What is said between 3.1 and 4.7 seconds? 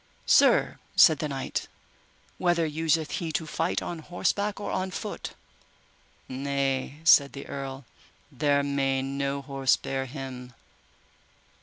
he to fight on horseback